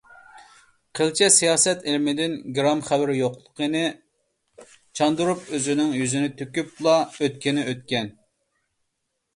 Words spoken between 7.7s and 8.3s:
ئۆتكەن.